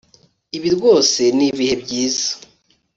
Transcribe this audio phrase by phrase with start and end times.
[0.57, 2.29] Ibi rwose ni ibihe byiza